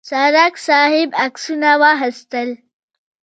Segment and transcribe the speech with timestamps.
[0.09, 2.49] څرک صاحب عکسونه واخیستل.